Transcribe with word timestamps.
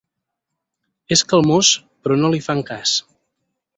És 1.15 1.23
calmós, 1.33 1.69
però 2.07 2.17
no 2.23 2.33
li 2.37 2.41
fan 2.47 2.65
cas. 2.71 2.95